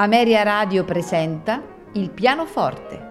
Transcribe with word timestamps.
Ameria 0.00 0.44
Radio 0.44 0.84
presenta 0.84 1.60
Il 1.94 2.10
pianoforte. 2.10 3.06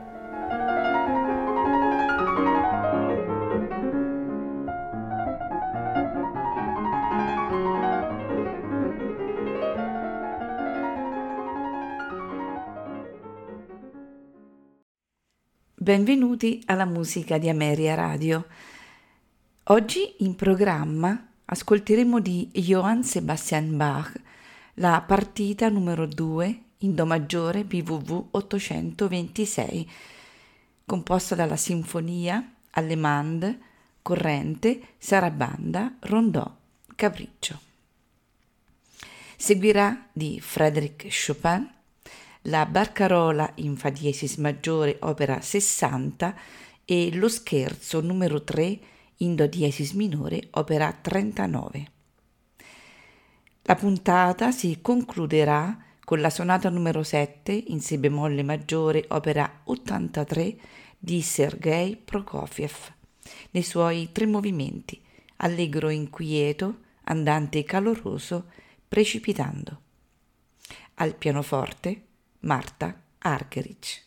Benvenuti 15.76 16.64
alla 16.68 16.86
musica 16.86 17.38
di 17.38 17.50
Ameria 17.50 17.96
Radio. 17.96 18.46
Oggi 19.66 20.16
in 20.20 20.38
programma 20.38 21.32
ascolteremo 21.44 22.22
di 22.22 22.50
Johann 22.54 23.02
Sebastian 23.02 23.76
Bach 23.76 24.14
la 24.76 25.04
partita 25.06 25.68
numero 25.68 26.06
2 26.06 26.62
in 26.80 26.94
Do 26.96 27.06
maggiore 27.06 27.64
BWV 27.64 28.28
826, 28.32 29.90
composta 30.86 31.36
dalla 31.36 31.58
Sinfonia 31.58 32.54
Allemande, 32.72 33.60
Corrente, 34.02 34.96
Sarabanda, 34.98 35.96
Rondò, 36.02 36.56
Capriccio. 36.96 37.60
Seguirà 39.36 40.08
di 40.12 40.40
Frédéric 40.40 41.08
Chopin 41.10 41.76
la 42.48 42.66
Barcarola 42.66 43.52
in 43.56 43.76
Fa 43.76 43.90
diesis 43.90 44.38
maggiore, 44.38 44.98
opera 45.02 45.42
60, 45.42 46.36
e 46.86 47.14
lo 47.14 47.28
Scherzo 47.28 48.00
numero 48.00 48.44
3 48.44 48.80
in 49.18 49.36
Do 49.36 49.48
diesis 49.48 49.92
minore, 49.92 50.48
opera 50.52 50.92
39. 50.94 51.92
La 53.64 53.76
puntata 53.76 54.52
si 54.52 54.80
concluderà 54.82 55.78
con 56.08 56.22
la 56.22 56.30
sonata 56.30 56.70
numero 56.70 57.04
7 57.04 57.52
in 57.52 57.82
Si 57.82 57.98
bemolle 57.98 58.42
maggiore, 58.42 59.04
opera 59.10 59.60
83 59.66 60.58
di 60.98 61.22
Sergei 61.22 61.98
Prokofiev, 61.98 62.94
nei 63.50 63.62
suoi 63.62 64.14
tre 64.14 64.26
movimenti, 64.26 65.02
allegro 65.36 65.90
inquieto, 65.90 66.78
andante 67.04 67.66
caloroso, 67.66 68.46
precipitando. 68.88 69.82
Al 70.94 71.14
pianoforte 71.14 72.06
Marta 72.40 73.04
Argerich. 73.18 74.07